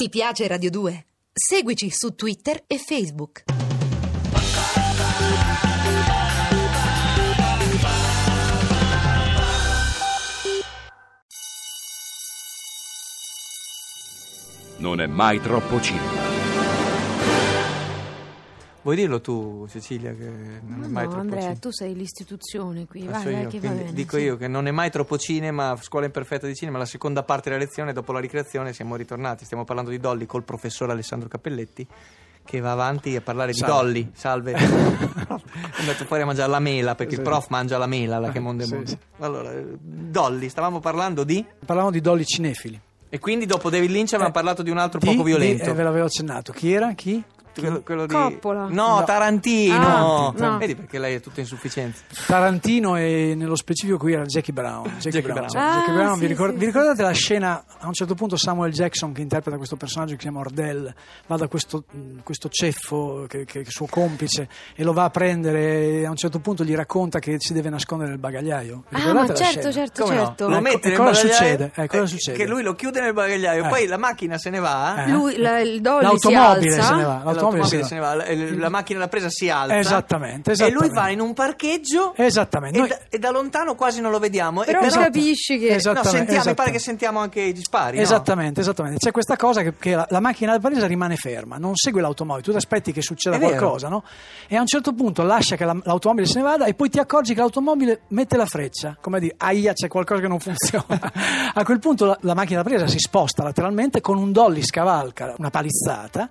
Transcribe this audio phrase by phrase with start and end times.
[0.00, 1.06] Ti piace Radio 2?
[1.32, 3.42] Seguici su Twitter e Facebook.
[14.76, 16.27] Non è mai troppo cinema.
[18.88, 20.24] Vuoi dirlo tu, Cecilia, che
[20.64, 21.58] non Ma è mai no, troppo Andrea, cinema?
[21.58, 23.92] tu sei l'istituzione qui, vai, dai, io, che va quindi bene.
[23.92, 24.22] dico sì.
[24.22, 27.60] io che non è mai troppo cinema, scuola imperfetta di cinema, la seconda parte della
[27.62, 31.86] lezione, dopo la ricreazione siamo ritornati, stiamo parlando di Dolly col professor Alessandro Cappelletti
[32.42, 33.74] che va avanti a parlare di Salve.
[33.74, 37.24] Dolly, salve, è andato fuori a mangiare la mela perché il Sì.
[37.26, 38.88] prof mangia la mela, la che mondo è Sì, mondo.
[38.88, 38.98] sì.
[39.18, 41.44] Allora, eh, Dolly, stavamo parlando di...
[41.62, 42.80] Parlavamo di Dolly cinefili.
[43.10, 45.64] E quindi dopo David Lynch avevamo Eh, parlato di un altro Di- poco di- violento.
[45.64, 46.52] eh, ve l'avevo accennato.
[46.52, 46.92] Chi era?
[46.92, 47.22] Chi?
[47.60, 48.14] Quello, quello di...
[48.14, 48.66] Coppola.
[48.68, 49.04] No, No.
[49.04, 49.76] Tarantino.
[49.76, 50.58] Ah, no.
[50.58, 52.02] Vedi perché lei è tutta insufficienza.
[52.26, 54.84] Tarantino e nello specifico qui era Jackie Brown.
[54.98, 55.46] Jackie, Jackie Brown.
[55.50, 55.66] Brown.
[55.66, 58.36] Ah, Jackie Brown, sì, vi, ricor- sì, vi ricordate la scena a un certo punto
[58.36, 60.92] Samuel Jackson che interpreta questo personaggio che si chiama Ordell
[61.26, 61.84] va da questo,
[62.22, 66.16] questo ceffo che, che è suo complice e lo va a prendere e a un
[66.16, 68.84] certo punto gli racconta che si deve nascondere nel bagagliaio.
[68.88, 69.70] Vi Ah, certo, scena?
[69.72, 70.24] certo, Come no?
[70.26, 70.48] certo.
[70.48, 71.72] Lo Ecco, mette e nel cosa succede?
[71.74, 72.36] Eh, cosa eh, succede?
[72.38, 73.68] Che lui lo chiude nel bagagliaio, Eh.
[73.68, 75.04] poi la macchina se ne va.
[75.04, 75.10] Eh.
[75.10, 76.88] Lui, la- il Dolly L'automobile si alza.
[76.88, 77.20] se ne va.
[77.24, 79.76] L'automobile se ne se ne va, la, macchina da presa si alza.
[79.78, 80.86] Esattamente, E esattamente.
[80.86, 82.14] lui va in un parcheggio.
[82.16, 82.76] Esattamente.
[82.76, 84.62] E, Noi- da, e da lontano quasi non lo vediamo.
[84.62, 85.74] Però e non capisci che...
[85.74, 86.70] No, sentiamo, mi pare esattamente.
[86.72, 87.96] che sentiamo anche i dispari.
[87.96, 88.02] no?
[88.02, 88.98] Esattamente, esattamente.
[88.98, 92.42] C'è questa cosa che, che la, la macchina da presa rimane ferma, non segue l'automobile,
[92.44, 93.56] tu ti aspetti che succeda È vero.
[93.56, 94.02] qualcosa, no?
[94.46, 96.98] E a un certo punto lascia che la- l'automobile se ne vada e poi ti
[96.98, 100.86] accorgi che l'automobile mette la freccia, come a dire, aia, c'è qualcosa che non funziona.
[101.54, 105.34] a quel punto la, la macchina da presa si sposta lateralmente con un dolly scavalca
[105.38, 106.28] una palizzata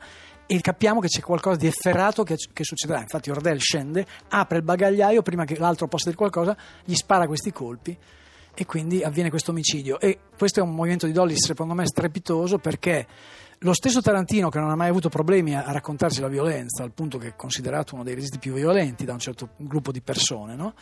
[0.47, 3.01] e capiamo che c'è qualcosa di efferrato che, che succederà.
[3.01, 7.51] Infatti Ordell scende, apre il bagagliaio prima che l'altro possa dire qualcosa, gli spara questi
[7.51, 7.97] colpi
[8.59, 9.99] e quindi avviene questo omicidio.
[9.99, 13.05] E questo è un movimento di Dolly secondo me strepitoso perché
[13.61, 17.17] lo stesso Tarantino, che non ha mai avuto problemi a, raccontarsi la violenza, al punto
[17.17, 20.73] che è considerato uno dei registi più violenti da un certo gruppo di persone, no?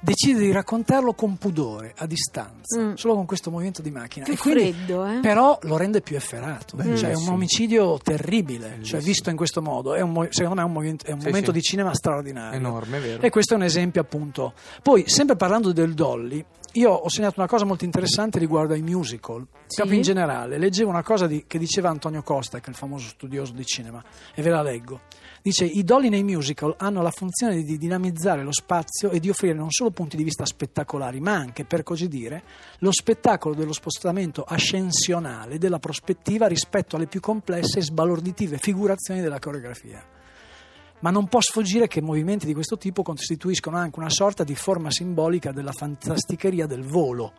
[0.00, 2.94] decide di raccontarlo con pudore, a distanza, Mm.
[2.94, 4.24] solo con questo movimento di macchina.
[4.24, 5.20] Più e quindi, freddo, eh?
[5.20, 6.76] Però lo rende più efferato.
[6.76, 6.98] Bellissimo.
[6.98, 9.94] Cioè, è un omicidio terribile, cioè, visto in questo modo.
[9.94, 11.56] È un secondo me è un, movimento- è un Sì, momento sì.
[11.56, 12.58] di cinema straordinario.
[12.58, 13.22] Enorme, vero.
[13.22, 14.52] E questo è un esempio appunto.
[14.82, 16.44] Poi, sempre parlando del Dolly,
[16.74, 19.76] io ho segnato una cosa molto interessante riguardo ai musical, Sì.
[19.76, 20.58] proprio in generale.
[20.58, 24.02] Leggevo una cosa di- che diceva Antonio Costa, che è il famoso studioso di cinema,
[24.34, 25.00] e ve la leggo.
[25.42, 29.54] Dice: I Dolly nei musical hanno la funzione di dinamizzare lo spazio e di offrire
[29.54, 32.42] non solo punti di vista spettacolari, ma anche, per così dire,
[32.78, 39.38] lo spettacolo dello spostamento ascensionale della prospettiva rispetto alle più complesse e sbalorditive figurazioni della
[39.38, 40.02] coreografia
[41.00, 44.90] ma non può sfuggire che movimenti di questo tipo costituiscono anche una sorta di forma
[44.90, 47.32] simbolica della fantasticheria del volo,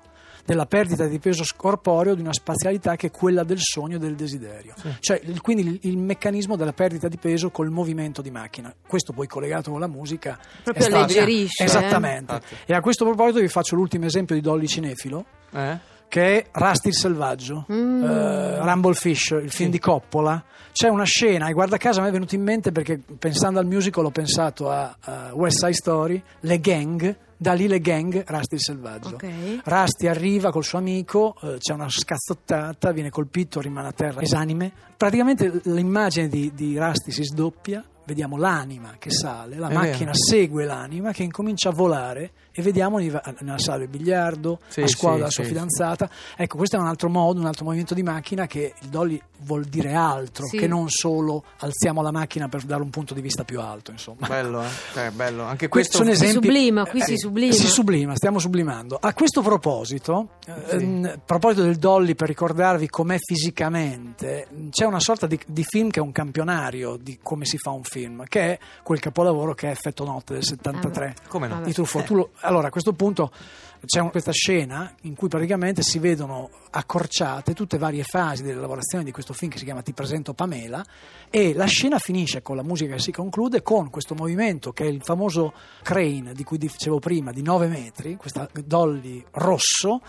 [0.45, 4.13] della perdita di peso corporeo di una spazialità che è quella del sogno e del
[4.15, 4.75] desiderio.
[4.99, 8.71] Cioè, il- quindi il, il meccanismo della perdita di peso col movimento di macchina.
[8.87, 11.65] Questo poi collegato con la musica Proprio alleggerisce, eh?
[11.65, 12.33] Esattamente.
[12.33, 12.55] Infatti.
[12.67, 15.93] E a questo proposito vi faccio l'ultimo esempio di Dolly Cinefilo Eh?
[16.15, 18.03] Che è Rusty il selvaggio, Mm.
[18.05, 20.41] eh, Rumble Fish, il film di Coppola.
[20.71, 23.65] C'è una scena, e guarda caso a me è venuto in mente perché pensando al
[23.65, 28.55] musical ho pensato a, a West Side Story, le gang, da lì le gang, Rusty
[28.55, 29.15] il selvaggio.
[29.15, 29.59] Ok.
[29.65, 34.71] Rusty arriva col suo amico, eh, c'è una scazzottata, viene colpito, rimane a terra esanime.
[34.95, 40.13] Praticamente l'immagine di, di Rusty si sdoppia, vediamo l'anima che sale, la È macchina vero.
[40.13, 45.25] segue l'anima che incomincia a volare e vediamo nella sala del biliardo, Sì, a scuola
[45.25, 46.09] sì, sua sì, fidanzata.
[46.37, 49.65] Ecco, questo è un altro modo, un altro movimento di macchina che il dolly vuol
[49.65, 50.57] dire altro Sì.
[50.57, 54.25] che non solo alziamo la macchina per dare un punto di vista più alto, insomma.
[54.27, 54.67] Bello, eh?
[54.93, 55.43] Cioè, bello.
[55.43, 55.97] Anche Questi questo...
[55.97, 57.53] sono Si esempi- sublima, qui eh, si sublima.
[57.53, 58.97] Si sublima, stiamo sublimando.
[59.01, 65.27] A questo proposito, ehm, a proposito del Dolly, per ricordarvi com'è fisicamente, c'è una sorta
[65.27, 67.94] di, di film che è un campionario di come si fa un film,
[68.27, 71.61] che è quel capolavoro che è Effetto Notte del 73 Come no?
[71.61, 72.09] Di Truffaut.
[72.09, 73.31] Lo- allora, a questo punto
[73.85, 79.03] c'è un- questa scena in cui praticamente si vedono accorciate tutte varie fasi delle lavorazioni
[79.03, 80.83] di questo film che si chiama Ti presento Pamela
[81.29, 84.87] e la scena finisce con la musica che si conclude con questo movimento che è
[84.87, 85.53] il famoso
[85.83, 90.01] crane di cui dicevo prima di 9 metri, questa dolly rosso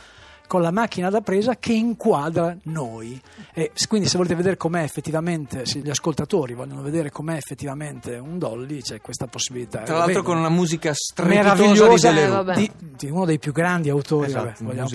[0.47, 3.21] con la macchina da presa che inquadra noi.
[3.53, 8.39] E quindi se volete vedere com'è effettivamente, se gli ascoltatori vogliono vedere com'è effettivamente un
[8.39, 9.83] dolly, c'è questa possibilità.
[9.83, 12.51] Tra l'altro con una musica strepitosa meravigliosa di.
[12.51, 14.89] Eh, di, di uno dei più grandi autori, Esatto, vabbè, vogliamo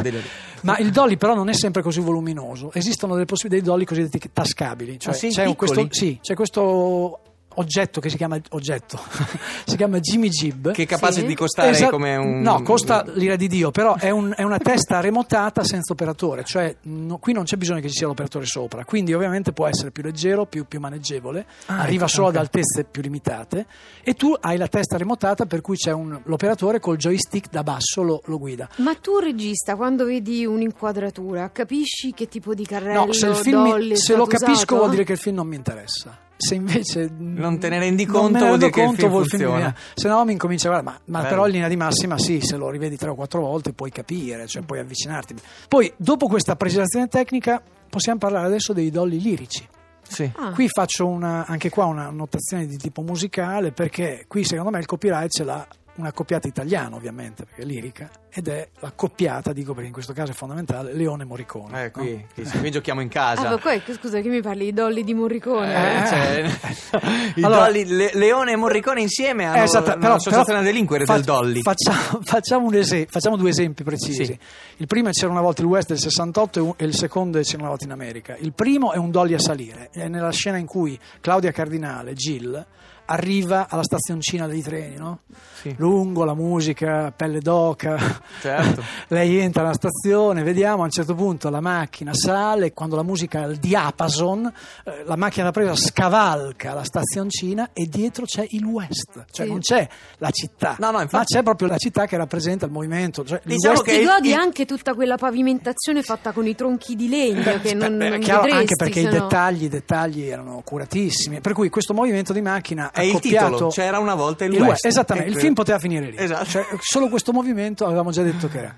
[0.00, 0.24] Deleru.
[0.62, 4.30] Ma il dolly però non è sempre così voluminoso, esistono delle possibilità di dolly cosiddetti
[4.32, 5.28] tascabili, cioè Ah, sì?
[5.28, 5.94] c'è, questo, Piccoli?
[5.94, 7.20] sì, c'è questo
[7.56, 8.98] oggetto che si chiama oggetto
[9.66, 11.26] si chiama Jimmy Jib Che è capace Sì.
[11.26, 12.40] di costare Esa- come un...
[12.40, 16.74] No, costa l'ira di Dio, però è, un- è una testa remotata senza operatore, cioè
[16.82, 20.02] no- qui non c'è bisogno che ci sia l'operatore sopra, quindi ovviamente può essere più
[20.02, 22.34] leggero, più, più maneggevole, Ah, arriva ecco, solo ok.
[22.34, 23.66] ad altezze più limitate
[24.02, 28.02] e tu hai la testa remotata per cui c'è un- l'operatore col joystick da basso
[28.02, 28.68] lo, lo guida.
[28.76, 33.62] Ma tu regista, quando vedi un'inquadratura, capisci che tipo di carrello, No, se, il film
[33.62, 34.76] mi- se lo capisco usato?
[34.76, 36.18] vuol dire che il film non mi interessa.
[36.38, 38.86] Se invece Non te ne rendi non conto me ne vuol rendo dire che il
[38.86, 41.68] conto, film vuol viene- se no mi incomincia a guardare, ma, ma però in linea
[41.68, 45.34] di massima sì, se lo rivedi tre o quattro volte puoi capire, cioè puoi avvicinarti.
[45.68, 49.66] Poi dopo questa precisazione tecnica possiamo parlare adesso dei dolly lirici.
[50.08, 50.30] Sì.
[50.36, 54.78] Ah, Qui faccio una- anche qua una notazione di tipo musicale perché qui secondo me
[54.78, 55.66] il copyright ce l'ha
[55.96, 60.12] una coppiata italiana ovviamente perché è lirica ed è la coppiata, dico perché in questo
[60.12, 61.80] caso è fondamentale, Leone Morricone.
[61.80, 61.90] Eh, no?
[61.90, 63.48] qui, qui, qui giochiamo in Ah, casa.
[63.48, 64.66] ma poi, scusa, che mi parli?
[64.66, 65.74] I dolly di Morricone?
[65.74, 66.06] Eh, Eh.
[66.06, 66.50] cioè,
[67.36, 71.06] i Allora- Dolly- Le- Leone e Morricone insieme hanno Eh, esatto, però- un'associazione a delinquere
[71.06, 71.62] fa- del Dolly.
[71.62, 74.26] Facciamo, facciamo un ese- facciamo due esempi precisi.
[74.26, 74.38] Sì.
[74.76, 77.38] Il primo è C'era una volta il West del 68 e un- e il secondo
[77.38, 78.36] è C'era una volta in America.
[78.38, 82.66] Il primo è un dolly a salire, è nella scena in cui Claudia Cardinale, Jill,
[83.08, 85.20] arriva alla stazioncina dei treni, no?
[85.60, 85.72] Sì.
[85.78, 87.96] Lungo, la musica, pelle d'oca.
[88.40, 88.82] Certo.
[89.08, 93.40] Lei entra alla stazione, vediamo a un certo punto la macchina sale, quando la musica
[93.40, 94.52] è al diapason,
[94.84, 99.50] eh, la macchina da presa scavalca la stazioncina e dietro c'è il West, cioè Sì.
[99.52, 99.88] non c'è
[100.18, 103.24] la città, No, no, infatti- ma c'è proprio la città che rappresenta il movimento.
[103.24, 107.58] Cioè, Diciamo che godi il- anche tutta quella pavimentazione fatta con i tronchi di legno
[107.60, 111.52] che non, Beh, non chiaro, vedresti, anche perché i dettagli, i dettagli erano curatissimi, per
[111.52, 114.70] cui questo movimento di macchina È il titolo, c'era una volta il il West.
[114.70, 116.16] West, esattamente, il film poteva finire lì.
[116.18, 116.44] Esatto.
[116.46, 118.74] Cioè, solo questo movimento avevamo già detto che era.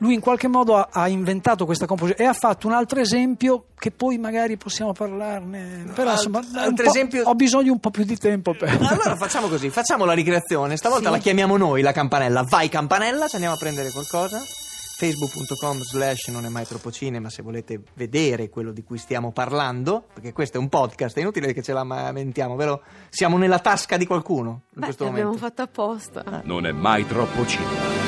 [0.00, 3.64] Lui in qualche modo ha, ha inventato questa composizione e ha fatto un altro esempio
[3.76, 5.90] che poi magari possiamo parlarne.
[5.92, 8.16] Però Alt- insomma, è un altro po'- esempio- ho bisogno di un po' più di
[8.16, 8.70] tempo per.
[8.80, 10.76] Allora facciamo così, facciamo la ricreazione.
[10.76, 11.10] Stavolta Sì.
[11.10, 12.44] la chiamiamo noi la campanella.
[12.48, 14.38] Vai campanella, ci andiamo a prendere qualcosa.
[14.98, 20.04] Facebook.com slash non è mai troppo cinema se volete vedere quello di cui stiamo parlando,
[20.12, 22.82] perché questo è un podcast, è inutile che ce la lamentiamo, vero?
[23.08, 25.46] Siamo nella tasca di qualcuno in Beh, questo l'abbiamo momento.
[25.46, 26.40] fatto apposta.
[26.44, 28.07] Non è mai troppo cinema.